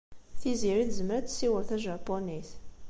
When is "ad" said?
1.19-1.25